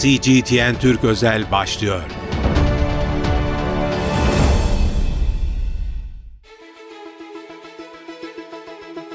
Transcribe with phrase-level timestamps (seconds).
[0.00, 2.02] CGTN Türk Özel başlıyor.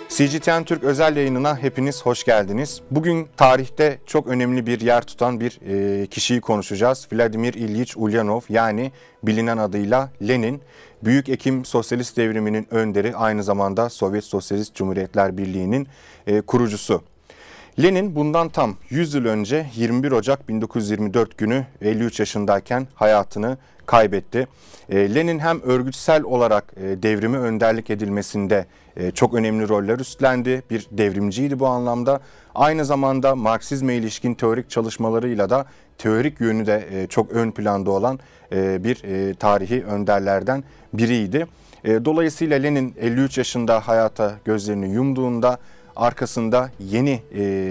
[0.10, 2.82] CGTN Türk özel yayınına hepiniz hoş geldiniz.
[2.92, 7.08] Bugün tarihte çok önemli bir yer tutan bir e, kişiyi konuşacağız.
[7.14, 8.92] Vladimir İlyich Ulyanov yani
[9.24, 10.62] bilinen adıyla Lenin.
[11.04, 15.88] Büyük Ekim Sosyalist Devriminin önderi aynı zamanda Sovyet Sosyalist Cumhuriyetler Birliği'nin
[16.28, 17.11] e, kurucusu.
[17.80, 24.48] Lenin bundan tam 100 yıl önce 21 Ocak 1924 günü 53 yaşındayken hayatını kaybetti.
[24.90, 28.66] E, Lenin hem örgütsel olarak e, devrimi önderlik edilmesinde
[28.98, 30.64] e, çok önemli roller üstlendi.
[30.70, 32.20] Bir devrimciydi bu anlamda.
[32.56, 35.66] Aynı zamanda Marksizme ilişkin teorik çalışmalarıyla da
[35.98, 38.20] teorik yönü de çok ön planda olan
[38.54, 38.96] bir
[39.34, 40.64] tarihi önderlerden
[40.94, 41.48] biriydi.
[41.86, 45.58] Dolayısıyla Lenin 53 yaşında hayata gözlerini yumduğunda
[45.96, 47.22] arkasında yeni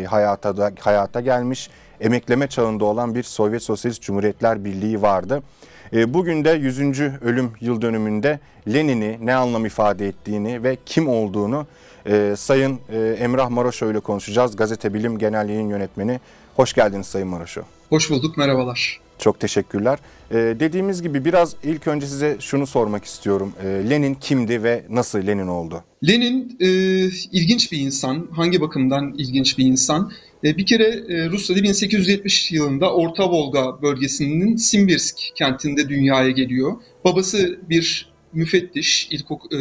[0.07, 1.71] hayata da hayata gelmiş
[2.01, 5.43] emekleme çağında olan bir Sovyet Sosyalist Cumhuriyetler Birliği vardı.
[5.93, 6.81] E, bugün de 100.
[7.01, 11.67] ölüm yıl dönümünde Lenin'i ne anlam ifade ettiğini ve kim olduğunu
[12.07, 14.57] e, Sayın e, Emrah Maraşo ile konuşacağız.
[14.57, 16.21] Gazete Bilim Genel Yayın Yönetmeni.
[16.57, 17.61] Hoş geldiniz Sayın Maraşo.
[17.89, 19.01] Hoş bulduk, merhabalar.
[19.19, 19.99] Çok teşekkürler.
[20.31, 23.53] Ee, dediğimiz gibi biraz ilk önce size şunu sormak istiyorum.
[23.65, 25.85] Ee, Lenin kimdi ve nasıl Lenin oldu?
[26.09, 26.69] Lenin e,
[27.33, 28.29] ilginç bir insan.
[28.33, 30.13] Hangi bakımdan ilginç bir insan?
[30.45, 36.73] E, bir kere e, Rusya'da 1870 yılında Orta Volga bölgesinin Simbirsk kentinde dünyaya geliyor.
[37.05, 39.59] Babası bir müfettiş, ilkok e,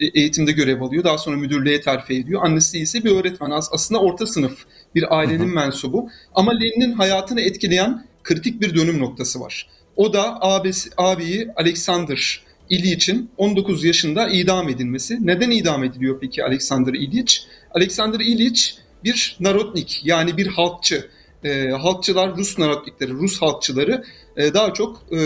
[0.00, 1.04] eğitimde görev alıyor.
[1.04, 2.40] Daha sonra müdürlüğe terfi ediyor.
[2.44, 3.50] Annesi ise bir öğretmen.
[3.50, 4.58] Aslında orta sınıf
[4.94, 6.10] bir ailenin mensubu.
[6.34, 9.68] Ama Lenin'in hayatını etkileyen kritik bir dönüm noktası var.
[9.96, 15.26] O da abisi, abiyi Alexander İliç'in 19 yaşında idam edilmesi.
[15.26, 17.46] Neden idam ediliyor peki Alexander İliç?
[17.70, 21.08] Alexander İliç bir narodnik yani bir halkçı.
[21.44, 24.04] E, halkçılar Rus narodnikleri, Rus halkçıları
[24.36, 25.18] e, daha çok e,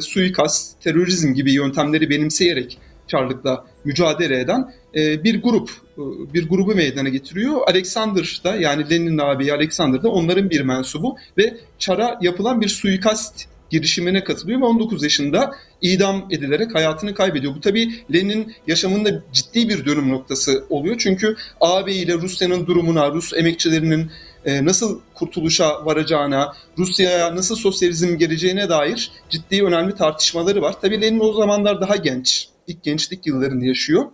[0.00, 6.02] suikast, terörizm gibi yöntemleri benimseyerek Çarlık'la mücadele eden e, bir grup, e,
[6.34, 7.60] bir grubu meydana getiriyor.
[7.66, 13.54] Alexander da yani Lenin abi Alexander da onların bir mensubu ve Çar'a yapılan bir suikast
[13.70, 15.50] girişimine katılıyor ve 19 yaşında
[15.82, 17.54] idam edilerek hayatını kaybediyor.
[17.54, 20.96] Bu tabii Lenin'in yaşamında ciddi bir dönüm noktası oluyor.
[20.98, 24.10] Çünkü ağabeyiyle Rusya'nın durumuna, Rus emekçilerinin
[24.44, 30.74] e, nasıl kurtuluşa varacağına, Rusya'ya nasıl sosyalizm geleceğine dair ciddi önemli tartışmaları var.
[30.80, 34.04] Tabii Lenin o zamanlar daha genç, ilk gençlik yıllarını yaşıyor.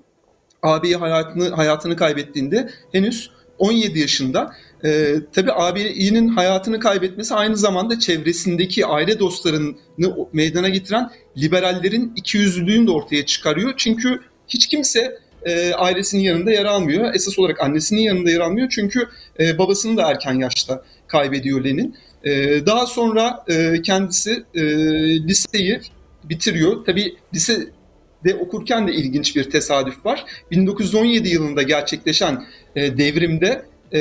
[0.62, 4.54] Ağabeyi hayatını, hayatını kaybettiğinde henüz 17 yaşında.
[4.84, 9.74] E, tabii abinin hayatını kaybetmesi aynı zamanda çevresindeki aile dostlarını
[10.32, 13.74] meydana getiren liberallerin ikiyüzlülüğünü de ortaya çıkarıyor.
[13.76, 17.14] Çünkü hiç kimse e, ailesinin yanında yer almıyor.
[17.14, 18.68] Esas olarak annesinin yanında yer almıyor.
[18.70, 19.08] Çünkü
[19.40, 21.96] e, babasını da erken yaşta kaybediyor Lenin.
[22.24, 24.62] E, daha sonra e, kendisi e,
[25.28, 25.80] liseyi
[26.24, 26.84] bitiriyor.
[26.84, 27.70] Tabii lise
[28.24, 30.24] de okurken de ilginç bir tesadüf var.
[30.50, 32.44] 1917 yılında gerçekleşen
[32.76, 34.00] e, devrimde e,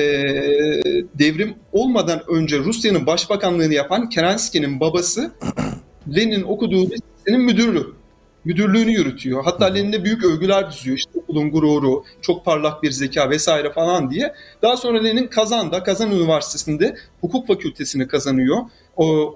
[1.14, 5.32] devrim olmadan önce Rusya'nın başbakanlığını yapan Kerensky'nin babası
[6.16, 8.00] Lenin okuduğu lisenin müdürlüğü.
[8.46, 9.44] Müdürlüğünü yürütüyor.
[9.44, 10.98] Hatta Lenin'e büyük övgüler düzüyor.
[10.98, 14.34] İşte okulun gururu, çok parlak bir zeka vesaire falan diye.
[14.62, 18.58] Daha sonra Lenin Kazan'da, Kazan Üniversitesi'nde hukuk fakültesini kazanıyor.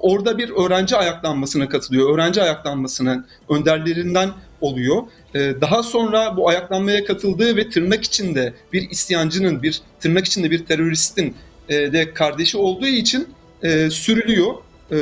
[0.01, 2.13] Orada bir öğrenci ayaklanmasına katılıyor.
[2.13, 4.29] Öğrenci ayaklanmasının önderlerinden
[4.63, 5.03] oluyor.
[5.35, 10.66] Ee, daha sonra bu ayaklanmaya katıldığı ve tırnak içinde bir isyancının, bir tırnak içinde bir
[10.66, 11.35] teröristin
[11.69, 13.28] e, de kardeşi olduğu için
[13.63, 14.53] e, sürülüyor
[14.91, 14.97] e,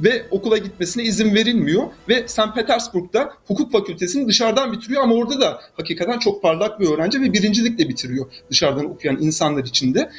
[0.00, 2.54] ve okula gitmesine izin verilmiyor ve St.
[2.54, 7.88] Petersburg'da hukuk fakültesini dışarıdan bitiriyor ama orada da hakikaten çok parlak bir öğrenci ve birincilikle
[7.88, 10.10] bitiriyor dışarıdan okuyan insanlar içinde.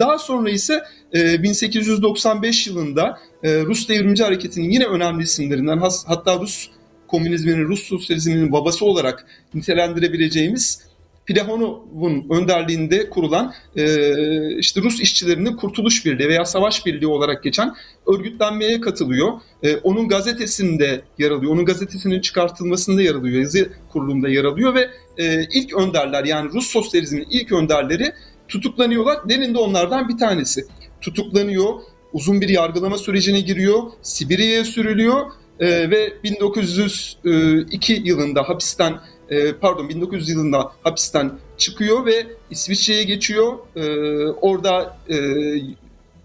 [0.00, 0.82] Daha sonra ise
[1.14, 6.68] 1895 yılında Rus Devrimci Hareketi'nin yine önemli isimlerinden hatta Rus
[7.12, 10.92] komünizminin, Rus sosyalizminin babası olarak nitelendirebileceğimiz
[11.26, 17.74] Plehonov'un önderliğinde kurulan e, işte Rus işçilerinin Kurtuluş Birliği veya Savaş Birliği olarak geçen
[18.06, 19.32] örgütlenmeye katılıyor.
[19.62, 24.90] E, onun gazetesinde yer alıyor, onun gazetesinin çıkartılmasında yer alıyor, yazı kurulunda yer alıyor ve
[25.18, 28.12] e, ilk önderler yani Rus sosyalizmin ilk önderleri
[28.48, 29.18] tutuklanıyorlar.
[29.30, 30.64] Lenin de onlardan bir tanesi.
[31.00, 31.74] Tutuklanıyor,
[32.12, 39.00] uzun bir yargılama sürecine giriyor, Sibirya'ya sürülüyor e, ve 1902 yılında hapisten
[39.30, 43.52] e, pardon 1900 yılında hapisten çıkıyor ve İsviçre'ye geçiyor.
[43.76, 43.82] E,
[44.28, 45.16] orada e,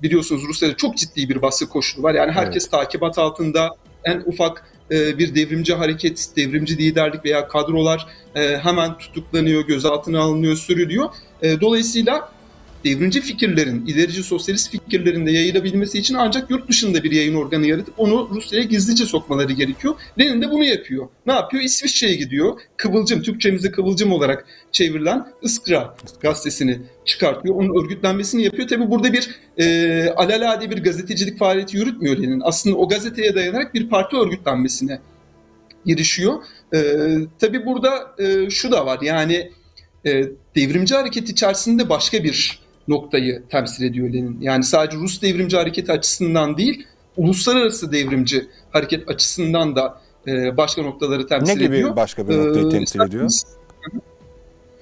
[0.04, 2.14] biliyorsunuz Rusya'da çok ciddi bir baskı koşulu var.
[2.14, 2.72] Yani herkes evet.
[2.72, 9.68] takibat altında en ufak e, bir devrimci hareket, devrimci liderlik veya kadrolar e, hemen tutuklanıyor,
[9.68, 11.10] gözaltına alınıyor, sürülüyor.
[11.42, 12.32] E, dolayısıyla
[12.88, 17.94] devrimci fikirlerin, ilerici sosyalist fikirlerin de yayılabilmesi için ancak yurt dışında bir yayın organı yaratıp
[17.98, 19.96] onu Rusya'ya gizlice sokmaları gerekiyor.
[20.20, 21.08] Lenin de bunu yapıyor.
[21.26, 21.64] Ne yapıyor?
[21.64, 22.60] İsviçre'ye gidiyor.
[22.78, 27.56] Kıvılcım, Türkçemizde kıvılcım olarak çevrilen Iskra gazetesini çıkartıyor.
[27.56, 28.68] Onun örgütlenmesini yapıyor.
[28.68, 32.42] Tabi burada bir e, alelade bir gazetecilik faaliyeti yürütmüyor Lenin.
[32.44, 35.00] Aslında o gazeteye dayanarak bir parti örgütlenmesine
[35.86, 36.36] girişiyor.
[36.74, 36.80] E,
[37.40, 39.52] tabii burada e, şu da var yani
[40.06, 40.24] e,
[40.56, 44.42] devrimci hareket içerisinde başka bir noktayı temsil ediyor Lenin.
[44.42, 46.88] Yani sadece Rus devrimci hareket açısından değil,
[47.18, 51.72] uluslararası devrimci hareket açısından da e, başka noktaları temsil ediyor.
[51.72, 53.32] Ne gibi başka bir noktayı e, temsil ediyor?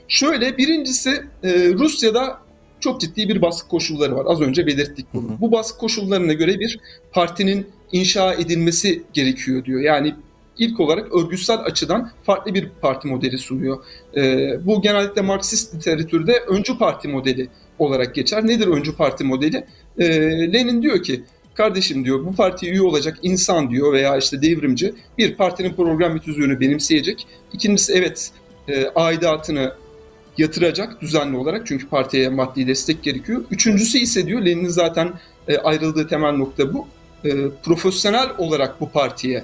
[0.07, 2.39] Şöyle birincisi e, Rusya'da
[2.79, 4.25] çok ciddi bir baskı koşulları var.
[4.27, 5.29] Az önce belirttik bunu.
[5.29, 5.41] Hı hı.
[5.41, 6.79] Bu baskı koşullarına göre bir
[7.11, 9.81] partinin inşa edilmesi gerekiyor diyor.
[9.81, 10.15] Yani
[10.57, 13.83] ilk olarak örgütsel açıdan farklı bir parti modeli sunuyor.
[14.15, 17.49] E, bu genellikle Marksist literatürde öncü parti modeli
[17.79, 18.47] olarak geçer.
[18.47, 19.65] Nedir öncü parti modeli?
[19.97, 20.07] E,
[20.53, 21.23] Lenin diyor ki
[21.53, 26.59] kardeşim diyor bu partiye üye olacak insan diyor veya işte devrimci bir partinin program bütünlüğünü
[26.59, 27.27] benimseyecek.
[27.53, 28.31] İkincisi evet
[28.67, 29.73] e, aidatını
[30.37, 33.43] yatıracak düzenli olarak çünkü partiye maddi destek gerekiyor.
[33.51, 35.13] Üçüncüsü ise diyor Lenin'in zaten
[35.47, 36.87] e, ayrıldığı temel nokta bu.
[37.25, 37.29] E,
[37.63, 39.43] profesyonel olarak bu partiye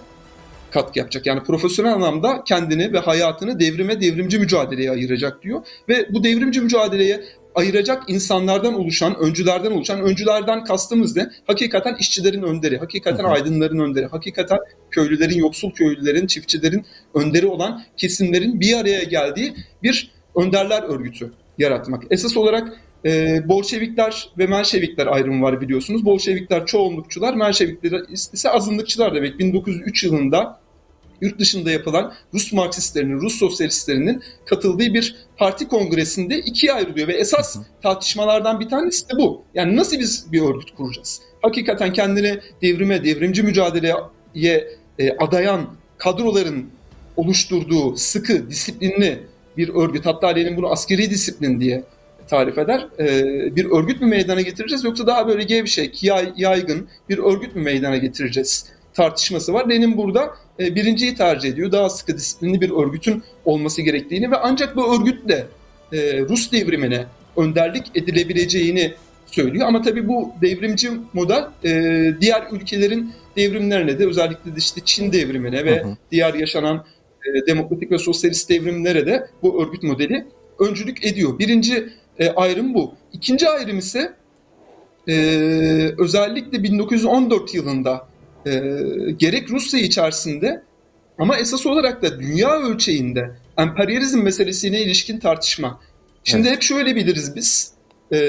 [0.71, 1.25] katkı yapacak.
[1.25, 5.61] Yani profesyonel anlamda kendini ve hayatını devrime, devrimci mücadeleye ayıracak diyor.
[5.89, 7.23] Ve bu devrimci mücadeleye
[7.55, 11.29] ayıracak insanlardan oluşan, öncülerden oluşan, öncülerden kastımız ne?
[11.47, 14.59] Hakikaten işçilerin önderi, hakikaten aydınların önderi, hakikaten
[14.91, 19.53] köylülerin, yoksul köylülerin, çiftçilerin önderi olan kesimlerin bir araya geldiği
[19.83, 22.03] bir önderler örgütü yaratmak.
[22.09, 22.73] Esas olarak
[23.05, 26.05] e, Bolşevikler ve Menşevikler ayrımı var biliyorsunuz.
[26.05, 29.39] Bolşevikler çoğunlukçular, Menşevikler ise azınlıkçılar demek.
[29.39, 30.60] 1903 yılında
[31.21, 37.57] yurt dışında yapılan Rus Marksistlerinin, Rus sosyalistlerinin katıldığı bir parti kongresinde ikiye ayrılıyor ve esas
[37.83, 39.43] tartışmalardan bir tanesi de bu.
[39.53, 41.21] Yani nasıl biz bir örgüt kuracağız?
[41.41, 44.67] Hakikaten kendini devrime, devrimci mücadeleye
[44.99, 46.69] e, adayan kadroların
[47.17, 49.19] oluşturduğu sıkı, disiplinli
[49.57, 51.83] bir örgüt, hatta Lenin bunu askeri disiplin diye
[52.27, 52.87] tarif eder.
[52.99, 53.05] E,
[53.55, 57.97] bir örgüt mü meydana getireceğiz yoksa daha böyle gevşek, yay, yaygın bir örgüt mü meydana
[57.97, 59.69] getireceğiz tartışması var.
[59.69, 61.71] Lenin burada e, birinciyi tercih ediyor.
[61.71, 65.47] Daha sıkı disiplinli bir örgütün olması gerektiğini ve ancak bu örgütle
[65.93, 67.05] e, Rus devrimine
[67.37, 68.93] önderlik edilebileceğini
[69.25, 69.67] söylüyor.
[69.67, 71.71] Ama tabii bu devrimci model e,
[72.21, 75.97] diğer ülkelerin devrimlerine de özellikle de işte Çin devrimine ve hı hı.
[76.11, 76.85] diğer yaşanan
[77.25, 80.25] e, demokratik ve sosyalist devrimlere de bu örgüt modeli
[80.59, 81.39] öncülük ediyor.
[81.39, 81.89] Birinci
[82.19, 82.93] e, ayrım bu.
[83.13, 84.13] İkinci ayrım ise
[85.07, 85.13] e,
[85.97, 88.10] özellikle 1914 yılında
[88.45, 88.51] e,
[89.17, 90.63] gerek Rusya içerisinde
[91.17, 95.79] ama esas olarak da dünya ölçeğinde emperyalizm meselesine ilişkin tartışma.
[96.23, 96.55] Şimdi evet.
[96.55, 97.73] hep şöyle biliriz biz.
[98.11, 98.19] E,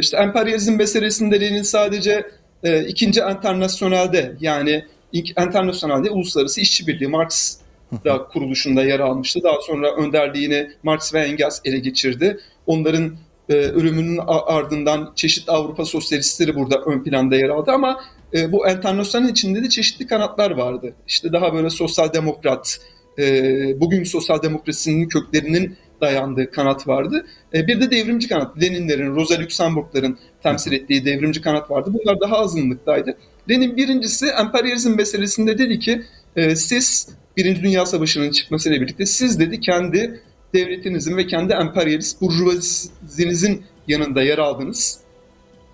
[0.00, 2.26] işte emperyalizm meselesinde Lenin sadece
[2.62, 7.56] e, ikinci internasyonelde yani ilk internasyonelde uluslararası işçi Marx
[8.04, 9.40] da kuruluşunda yer almıştı.
[9.42, 12.40] Daha sonra önderliğini Marx ve Engels ele geçirdi.
[12.66, 13.16] Onların
[13.48, 18.00] e, ölümünün ardından çeşitli Avrupa sosyalistleri burada ön planda yer aldı ama
[18.34, 20.94] e, bu enternasyonel içinde de çeşitli kanatlar vardı.
[21.06, 22.78] İşte daha böyle sosyal demokrat,
[23.18, 27.26] e, bugün sosyal demokrasinin köklerinin dayandığı kanat vardı.
[27.54, 31.90] E, bir de devrimci kanat, Leninlerin, Rosa Luxemburg'ların temsil ettiği devrimci kanat vardı.
[31.94, 33.16] Bunlar daha azınlıktaydı.
[33.50, 36.02] Lenin birincisi emperyalizm meselesinde dedi ki
[36.36, 40.20] e, siz Birinci Dünya Savaşı'nın çıkmasıyla birlikte siz dedi kendi
[40.54, 45.01] devletinizin ve kendi emperyalist burjuvazinizin yanında yer aldınız.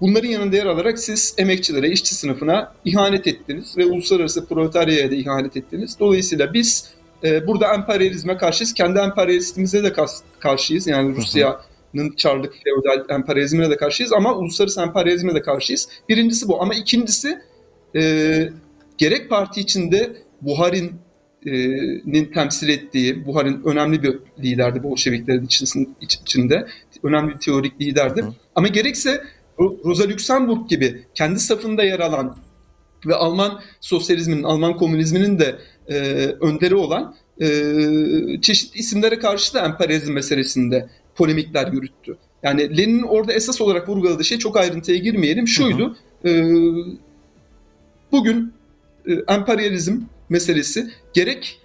[0.01, 5.57] Bunların yanında yer alarak siz emekçilere, işçi sınıfına ihanet ettiniz ve uluslararası proletaryaya da ihanet
[5.57, 5.97] ettiniz.
[6.01, 6.91] Dolayısıyla biz
[7.25, 8.75] e, burada emperyalizme karşıyız.
[8.75, 9.93] Kendi emperyalistimize de
[10.41, 10.87] karşıyız.
[10.87, 15.89] Yani Rusya'nın çarlık feodal emperyalizmine de karşıyız ama uluslararası emperyalizme de karşıyız.
[16.09, 16.63] Birincisi bu.
[16.63, 17.39] Ama ikincisi
[17.97, 18.53] e,
[18.99, 20.93] gerek parti içinde Buhar'in
[22.05, 25.49] nin temsil ettiği, Buhar'ın önemli bir liderdi Bolşeviklerin
[26.01, 26.67] içinde.
[27.03, 28.25] Önemli bir teorik liderdi.
[28.55, 29.25] Ama gerekse
[29.59, 32.37] Rosa Luxemburg gibi kendi safında yer alan
[33.07, 35.95] ve Alman sosyalizminin, Alman komünizminin de e,
[36.41, 37.47] önderi olan e,
[38.43, 42.17] çeşitli isimlere karşı da emperyalizm meselesinde polemikler yürüttü.
[42.43, 45.97] Yani Lenin'in orada esas olarak vurguladığı şey çok ayrıntıya girmeyelim şuydu.
[46.23, 46.33] Hı hı.
[46.33, 46.55] E,
[48.13, 48.53] bugün
[49.07, 51.61] e, emperyalizm meselesi gerek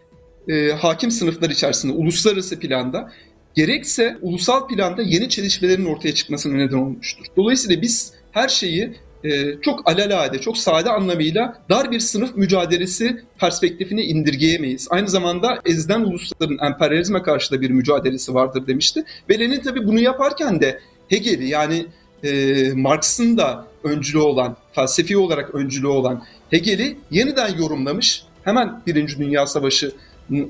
[0.48, 3.12] e, hakim sınıflar içerisinde uluslararası planda
[3.56, 7.26] gerekse ulusal planda yeni çelişmelerin ortaya çıkmasına neden olmuştur.
[7.38, 8.94] Dolayısıyla biz her şeyi
[9.24, 14.88] e, çok alelade, çok sade anlamıyla dar bir sınıf mücadelesi perspektifini indirgeyemeyiz.
[14.90, 19.04] Aynı zamanda ezilen ulusların emperyalizme karşı da bir mücadelesi vardır demişti.
[19.30, 20.80] Ve Lenin tabii bunu yaparken de
[21.10, 21.86] Hegel'i yani
[22.24, 28.24] e, Marx'ın da öncülü olan, felsefi olarak öncülü olan Hegel'i yeniden yorumlamış.
[28.44, 29.92] Hemen Birinci Dünya Savaşı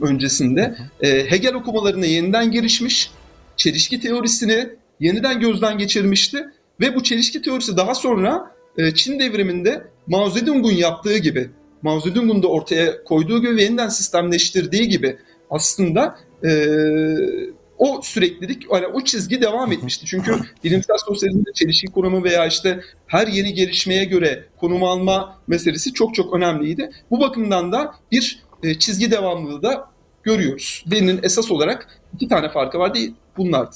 [0.02, 3.12] öncesinde e, Hegel okumalarına yeniden girişmiş,
[3.58, 6.46] çelişki teorisini yeniden gözden geçirmişti
[6.80, 11.50] ve bu çelişki teorisi daha sonra e, Çin devriminde Mao Zedong'un yaptığı gibi,
[11.82, 15.18] Mao Zedong'un da ortaya koyduğu gibi yeniden sistemleştirdiği gibi
[15.50, 16.50] aslında e,
[17.78, 20.06] o süreklilik, yani o çizgi devam etmişti.
[20.06, 26.16] Çünkü bilimsel sosyalizmde çelişki kuramı veya işte her yeni gelişmeye göre konum alma meselesi çok
[26.16, 26.92] çok önemliydi.
[27.12, 29.88] Bu bakımdan da bir e, çizgi devamlılığı da
[30.24, 30.86] görüyoruz.
[30.92, 33.00] Lenin'in esas olarak iki tane farkı vardı.
[33.38, 33.76] Bunlardı.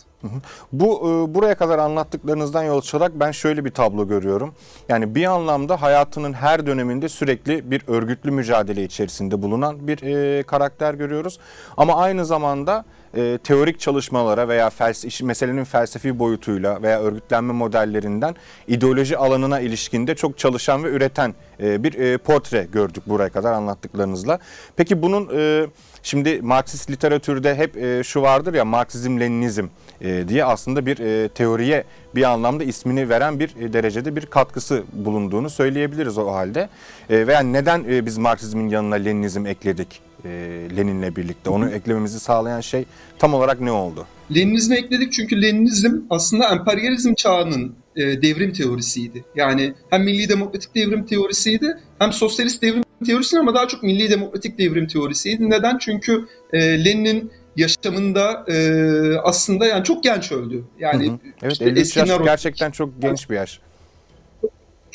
[0.71, 4.53] Bu e, buraya kadar anlattıklarınızdan yol çıkarak ben şöyle bir tablo görüyorum.
[4.89, 10.93] Yani bir anlamda hayatının her döneminde sürekli bir örgütlü mücadele içerisinde bulunan bir e, karakter
[10.93, 11.39] görüyoruz.
[11.77, 12.85] Ama aynı zamanda
[13.17, 18.35] e, teorik çalışmalara veya felsefe, meselenin felsefi boyutuyla veya örgütlenme modellerinden
[18.67, 24.39] ideoloji alanına ilişkinde çok çalışan ve üreten e, bir e, portre gördük buraya kadar anlattıklarınızla.
[24.75, 25.67] Peki bunun e,
[26.03, 29.65] şimdi Marksist literatürde hep e, şu vardır ya Marksizm Leninizm
[30.01, 31.83] e, diye aslında bir e, teoriye
[32.15, 36.69] bir anlamda ismini veren bir e, derecede bir katkısı bulunduğunu söyleyebiliriz o halde.
[37.09, 40.06] E, veya neden e, biz Marksizmin yanına Leninizm ekledik?
[40.25, 40.29] E,
[40.77, 41.49] Lenin'le birlikte.
[41.49, 42.85] Onu eklememizi sağlayan şey
[43.19, 44.05] tam olarak ne oldu?
[44.35, 49.25] Leninizmi ekledik çünkü Leninizm aslında emperyalizm çağının e, devrim teorisiydi.
[49.35, 54.57] Yani hem milli demokratik devrim teorisiydi hem sosyalist devrim teorisiydi ama daha çok milli demokratik
[54.57, 55.49] devrim teorisiydi.
[55.49, 55.77] Neden?
[55.77, 58.57] Çünkü e, Lenin'in yaşamında e,
[59.23, 60.63] aslında yani çok genç öldü.
[60.79, 61.17] Yani hı hı.
[61.41, 63.59] Evet işte 53 yaş gerçekten çok genç bir yaş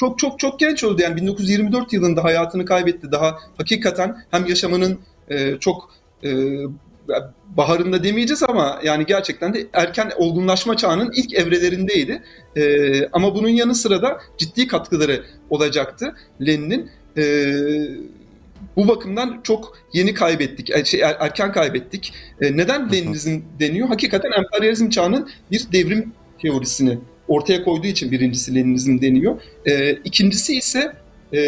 [0.03, 1.03] çok çok çok genç öldü.
[1.03, 3.13] Yani 1924 yılında hayatını kaybetti.
[3.13, 4.99] Daha hakikaten hem yaşamının
[5.31, 5.91] e, çok
[6.25, 6.31] e,
[7.57, 12.23] baharında demeyeceğiz ama yani gerçekten de erken olgunlaşma çağının ilk evrelerindeydi.
[12.57, 16.15] E, ama bunun yanı sıra da ciddi katkıları olacaktı
[16.47, 16.91] Lenin'in.
[17.17, 17.25] E,
[18.77, 22.15] bu bakımdan çok yeni kaybettik, e, şey, er, erken kaybettik.
[22.41, 23.89] E, neden Leninizm deniyor?
[23.89, 26.13] Hakikaten emperyalizm çağının bir devrim
[26.43, 26.99] teorisini
[27.29, 29.41] ortaya koyduğu için birincisi Leninizm deniyor.
[29.67, 30.93] E, ikincisi ise
[31.33, 31.41] e,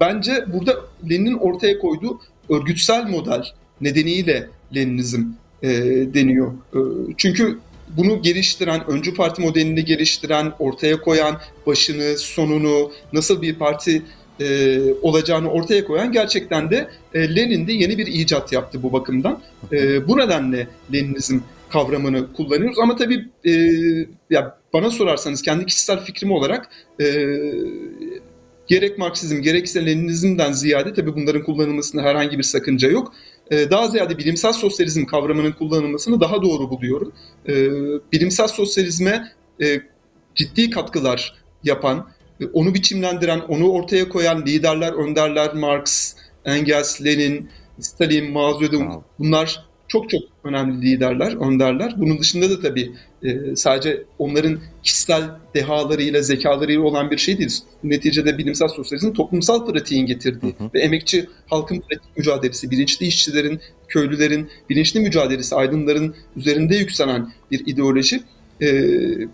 [0.00, 0.76] bence burada
[1.10, 2.20] Lenin'in ortaya koyduğu
[2.52, 3.44] örgütsel model
[3.80, 5.22] nedeniyle Leninizm
[5.62, 5.68] e,
[6.14, 6.52] deniyor.
[6.74, 6.80] E,
[7.16, 7.58] çünkü
[7.96, 14.02] bunu geliştiren, öncü parti modelini geliştiren, ortaya koyan, başını, sonunu, nasıl bir parti
[14.40, 19.40] e, olacağını ortaya koyan gerçekten de e, Lenin de yeni bir icat yaptı bu bakımdan.
[19.72, 21.38] E, bu nedenle Leninizm
[21.70, 22.78] kavramını kullanıyoruz.
[22.78, 23.52] Ama tabii e,
[24.30, 26.68] ya bana sorarsanız kendi kişisel fikrim olarak
[27.00, 27.04] e,
[28.66, 33.12] gerek Marksizm gerekse Leninizmden ziyade tabii bunların kullanılmasında herhangi bir sakınca yok.
[33.50, 37.12] E, daha ziyade bilimsel sosyalizm kavramının kullanılmasını daha doğru buluyorum.
[37.48, 37.54] E,
[38.12, 39.80] bilimsel sosyalizme e,
[40.34, 42.08] ciddi katkılar yapan,
[42.40, 46.14] e, onu biçimlendiren, onu ortaya koyan liderler, önderler Marx,
[46.44, 47.50] Engels, Lenin,
[47.80, 51.94] Stalin, Mao Zedong bunlar çok çok önemli liderler, önderler.
[51.96, 52.92] Bunun dışında da tabii
[53.24, 55.22] e, sadece onların kişisel
[55.54, 57.60] dehalarıyla, zekalarıyla olan bir şey değil.
[57.84, 60.70] Neticede bilimsel sosyalizm toplumsal pratiğin getirdiği hı hı.
[60.74, 68.20] ve emekçi halkın pratik mücadelesi, bilinçli işçilerin, köylülerin, bilinçli mücadelesi, aydınların üzerinde yükselen bir ideoloji.
[68.60, 68.68] E,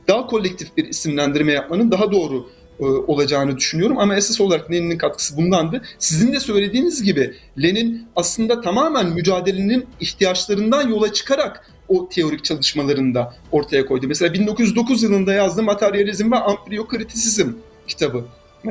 [0.09, 2.47] daha kolektif bir isimlendirme yapmanın daha doğru
[2.80, 3.99] e, olacağını düşünüyorum.
[3.99, 5.82] Ama esas olarak Lenin'in katkısı bundandı.
[5.99, 13.87] Sizin de söylediğiniz gibi Lenin aslında tamamen mücadelenin ihtiyaçlarından yola çıkarak o teorik çalışmalarında ortaya
[13.87, 14.06] koydu.
[14.08, 17.52] Mesela 1909 yılında yazdığı Materyalizm ve Ampriokritisizm
[17.87, 18.25] kitabı.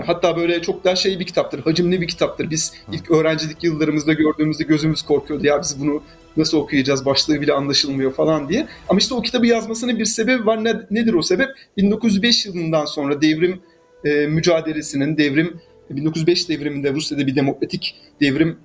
[0.06, 2.50] Hatta böyle çok daha şey bir kitaptır, hacimli bir kitaptır.
[2.50, 5.46] Biz ilk öğrencilik yıllarımızda gördüğümüzde gözümüz korkuyordu.
[5.46, 6.02] Ya biz bunu
[6.38, 8.68] nasıl okuyacağız, başlığı bile anlaşılmıyor falan diye.
[8.90, 10.64] Ama işte o kitabı yazmasının bir sebebi var.
[10.64, 11.50] Ne, nedir o sebep?
[11.78, 13.62] 1905 yılından sonra devrim
[14.06, 18.58] e, mücadelesinin devrim 1905 devriminde Rusya'da bir demokratik devrim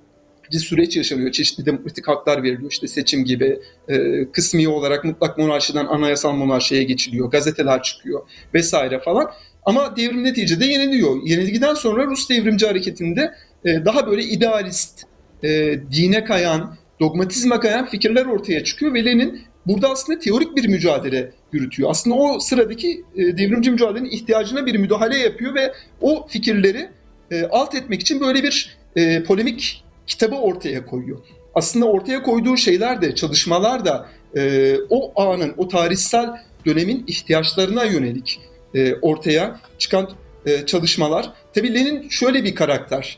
[0.51, 1.31] bir süreç yaşanıyor.
[1.31, 2.71] Çeşitli demokratik haklar veriliyor.
[2.71, 3.59] İşte seçim gibi
[3.89, 7.31] e, kısmi olarak mutlak monarşiden anayasal monarşiye geçiliyor.
[7.31, 8.21] Gazeteler çıkıyor
[8.53, 9.31] vesaire falan.
[9.65, 11.15] Ama devrim neticede yeniliyor.
[11.25, 13.33] Yenilgiden sonra Rus devrimci hareketinde
[13.65, 15.03] e, daha böyle idealist,
[15.43, 21.31] e, dine kayan, dogmatizme kayan fikirler ortaya çıkıyor ve Lenin burada aslında teorik bir mücadele
[21.51, 21.89] yürütüyor.
[21.89, 26.89] Aslında o sıradaki e, devrimci mücadelenin ihtiyacına bir müdahale yapıyor ve o fikirleri
[27.31, 31.19] e, alt etmek için böyle bir e, polemik kitabı ortaya koyuyor.
[31.55, 36.29] Aslında ortaya koyduğu şeyler de, çalışmalar da e, o anın, o tarihsel
[36.65, 38.39] dönemin ihtiyaçlarına yönelik
[38.75, 40.09] e, ortaya çıkan
[40.45, 41.29] e, çalışmalar.
[41.53, 43.17] Tabii Lenin şöyle bir karakter.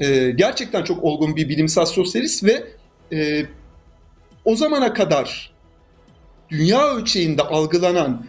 [0.00, 2.64] E, gerçekten çok olgun bir bilimsel sosyalist ve
[3.12, 3.46] e,
[4.44, 5.52] o zamana kadar
[6.50, 8.24] dünya ölçeğinde algılanan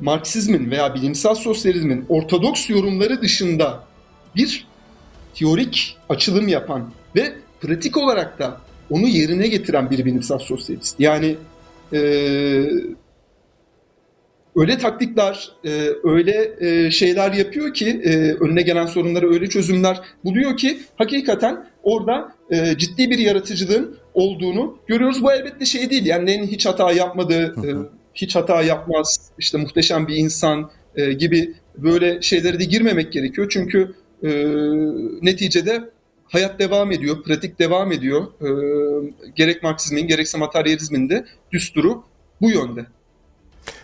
[0.00, 3.84] Marksizmin veya bilimsel sosyalizmin ortodoks yorumları dışında
[4.36, 4.66] bir
[5.34, 11.00] teorik açılım yapan ve pratik olarak da onu yerine getiren bir bilimsel sosyalist.
[11.00, 11.36] Yani
[11.92, 12.00] e,
[14.60, 20.56] öyle taktikler, e, öyle e, şeyler yapıyor ki, e, önüne gelen sorunlara öyle çözümler buluyor
[20.56, 25.22] ki hakikaten orada e, ciddi bir yaratıcılığın olduğunu görüyoruz.
[25.22, 26.06] Bu elbette şey değil.
[26.06, 27.68] Yani Lenin hiç hata yapmadı, e,
[28.14, 33.48] hiç hata yapmaz, işte muhteşem bir insan e, gibi böyle şeylere de girmemek gerekiyor.
[33.50, 34.30] Çünkü e,
[35.22, 35.90] neticede
[36.24, 38.22] hayat devam ediyor, pratik devam ediyor.
[38.40, 38.48] E,
[39.36, 42.04] gerek Marksizmin gerekse materyalizmin de düsturu
[42.40, 42.86] bu yönde.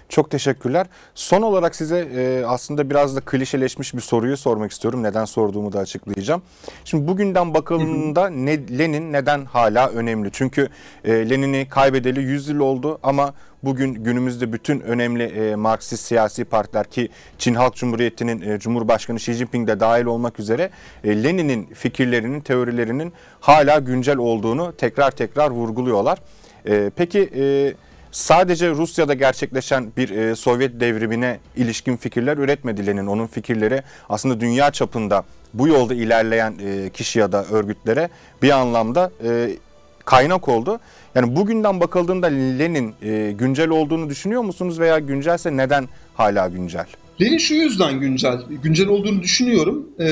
[0.08, 0.86] Çok teşekkürler.
[1.14, 5.02] Son olarak size e, aslında biraz da klişeleşmiş bir soruyu sormak istiyorum.
[5.02, 6.42] Neden sorduğumu da açıklayacağım.
[6.84, 10.30] Şimdi bugünden bakıldığında ne, Lenin neden hala önemli?
[10.32, 10.68] Çünkü
[11.04, 16.86] e, Lenin'i kaybedeli 100 yıl oldu ama bugün günümüzde bütün önemli e, Marksist siyasi partiler
[16.86, 17.08] ki
[17.38, 20.70] Çin Halk Cumhuriyeti'nin e, Cumhurbaşkanı Xi Jinping de dahil olmak üzere
[21.04, 26.18] e, Lenin'in fikirlerinin, teorilerinin hala güncel olduğunu tekrar tekrar vurguluyorlar.
[26.68, 27.30] E, peki...
[27.36, 27.86] E,
[28.16, 33.06] sadece Rusya'da gerçekleşen bir e, Sovyet devrimine ilişkin fikirler üretmedi Lenin.
[33.06, 38.08] Onun fikirleri aslında dünya çapında bu yolda ilerleyen e, kişi ya da örgütlere
[38.42, 39.50] bir anlamda e,
[40.04, 40.80] kaynak oldu.
[41.14, 46.87] Yani bugünden bakıldığında Lenin e, güncel olduğunu düşünüyor musunuz veya güncelse neden hala güncel?
[47.20, 49.88] Lenin şu yüzden güncel, güncel olduğunu düşünüyorum.
[49.99, 50.06] E,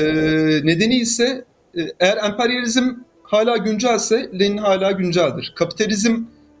[0.63, 1.45] nedeni ise
[1.77, 2.89] e, eğer emperyalizm
[3.23, 5.53] hala güncelse Lenin hala günceldir.
[5.55, 6.15] Kapitalizm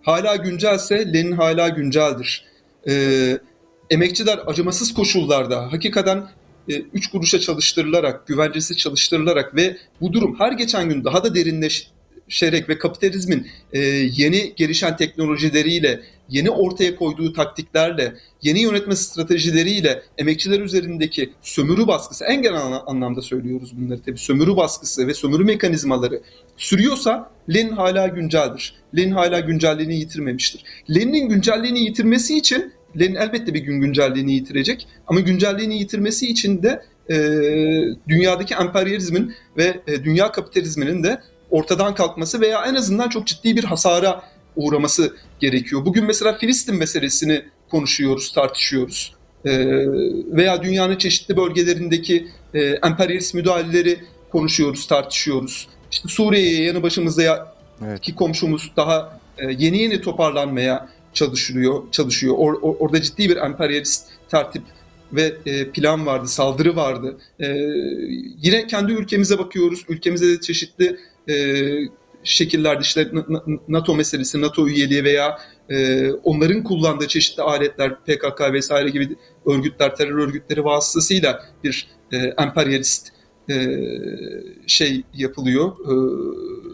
[0.05, 2.45] hala güncelse Lenin hala günceldir.
[2.87, 3.37] Ee,
[3.89, 6.27] emekçiler acımasız koşullarda hakikaten
[6.69, 12.69] e, üç kuruşa çalıştırılarak, güvencesi çalıştırılarak ve bu durum her geçen gün daha da derinleşerek
[12.69, 13.79] ve kapitalizmin e,
[14.15, 22.41] yeni gelişen teknolojileriyle, yeni ortaya koyduğu taktiklerle, yeni yönetme stratejileriyle emekçiler üzerindeki sömürü baskısı, en
[22.41, 26.21] genel anlamda söylüyoruz bunları tabii, sömürü baskısı ve sömürü mekanizmaları
[26.57, 28.75] sürüyorsa Lenin hala günceldir.
[28.97, 30.63] Lenin hala güncelliğini yitirmemiştir.
[30.95, 36.81] Lenin'in güncelliğini yitirmesi için Lenin elbette bir gün güncelliğini yitirecek ama güncelliğini yitirmesi için de
[37.09, 37.15] e,
[38.07, 43.63] dünyadaki emperyalizmin ve e, dünya kapitalizminin de ortadan kalkması veya en azından çok ciddi bir
[43.63, 44.23] hasara
[44.55, 45.85] uğraması gerekiyor.
[45.85, 47.41] Bugün mesela Filistin meselesini
[47.71, 49.15] konuşuyoruz, tartışıyoruz.
[49.45, 49.51] E,
[50.37, 53.99] veya dünyanın çeşitli bölgelerindeki e, emperyalist müdahaleleri
[54.31, 55.67] konuşuyoruz, tartışıyoruz.
[55.91, 57.53] İşte Suriye'ye yanı başımızda ya
[57.85, 58.01] evet.
[58.01, 62.35] ki komşumuz daha e, yeni yeni toparlanmaya çalışılıyor, çalışıyor.
[62.37, 64.63] Or, or, orada ciddi bir emperyalist tertip
[65.13, 67.17] ve e, plan vardı, saldırı vardı.
[67.39, 67.47] E,
[68.41, 69.85] yine kendi ülkemize bakıyoruz.
[69.89, 70.97] Ülkemizde de çeşitli
[71.29, 71.35] e,
[72.25, 73.11] şekillerde işte
[73.67, 80.17] NATO meselesi, NATO üyeliği veya e, onların kullandığı çeşitli aletler, PKK vesaire gibi örgütler, terör
[80.17, 83.11] örgütleri vasıtasıyla bir e, emperyalist
[83.49, 83.77] e,
[84.67, 85.93] şey yapılıyor, e,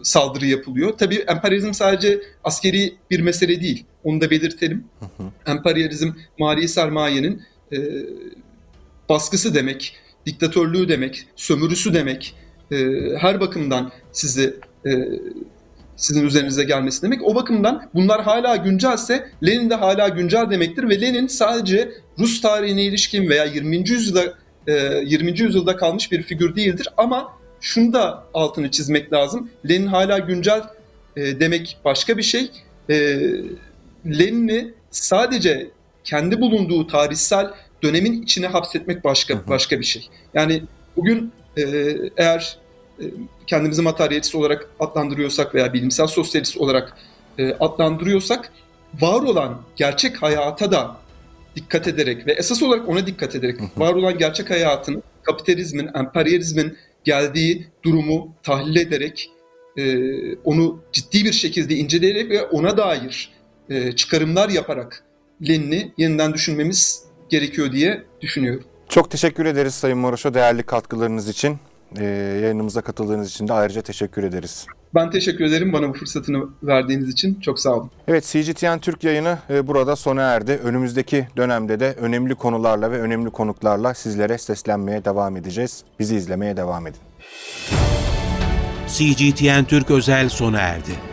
[0.02, 0.92] saldırı yapılıyor.
[0.98, 3.84] Tabii emperyalizm sadece askeri bir mesele değil.
[4.04, 4.84] Onu da belirtelim.
[4.98, 5.50] Hı hı.
[5.50, 7.78] Emperyalizm mali sermayenin e,
[9.08, 12.34] baskısı demek, diktatörlüğü demek, sömürüsü demek.
[12.70, 12.76] E,
[13.18, 14.54] her bakımdan sizi
[15.96, 17.22] sizin üzerinize gelmesi demek.
[17.22, 22.82] O bakımdan bunlar hala güncelse Lenin de hala güncel demektir ve Lenin sadece Rus tarihine
[22.82, 23.76] ilişkin veya 20.
[23.76, 24.34] yüzyılda
[24.66, 25.30] 20.
[25.30, 29.50] E, yüzyılda kalmış bir figür değildir ama şunu da altını çizmek lazım.
[29.68, 30.62] Lenin hala güncel
[31.16, 32.50] e, demek başka bir şey.
[32.90, 32.94] E,
[34.06, 35.70] Lenin'i sadece
[36.04, 37.50] kendi bulunduğu tarihsel
[37.82, 40.08] dönemin içine hapsetmek başka başka bir şey.
[40.34, 40.62] Yani
[40.96, 41.62] bugün e,
[42.16, 42.61] eğer e,
[43.46, 46.96] kendimizi materyalist olarak adlandırıyorsak veya bilimsel sosyalist olarak
[47.38, 48.52] e, adlandırıyorsak
[49.00, 50.96] var olan gerçek hayata da
[51.56, 57.66] dikkat ederek ve esas olarak ona dikkat ederek var olan gerçek hayatın kapitalizmin, emperyalizmin geldiği
[57.82, 59.30] durumu tahlil ederek
[59.76, 59.84] e,
[60.36, 63.30] onu ciddi bir şekilde inceleyerek ve ona dair
[63.70, 65.04] e, çıkarımlar yaparak
[65.48, 68.64] Lenin'i yeniden düşünmemiz gerekiyor diye düşünüyorum.
[68.88, 71.58] Çok teşekkür ederiz Sayın Moroşo değerli katkılarınız için.
[71.98, 72.04] E,
[72.42, 74.66] yayınımıza katıldığınız için de ayrıca teşekkür ederiz.
[74.94, 77.40] Ben teşekkür ederim bana bu fırsatını verdiğiniz için.
[77.40, 77.90] Çok sağ olun.
[78.08, 80.60] Evet CGTN Türk yayını e, burada sona erdi.
[80.64, 85.84] Önümüzdeki dönemde de önemli konularla ve önemli konuklarla sizlere seslenmeye devam edeceğiz.
[85.98, 87.00] Bizi izlemeye devam edin.
[88.86, 91.11] CGTN Türk özel sona erdi.